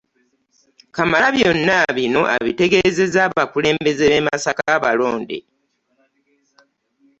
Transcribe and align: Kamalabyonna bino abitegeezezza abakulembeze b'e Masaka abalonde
Kamalabyonna 0.95 1.77
bino 1.97 2.21
abitegeezezza 2.35 3.19
abakulembeze 3.27 4.03
b'e 4.11 4.21
Masaka 4.27 4.63
abalonde 4.77 5.37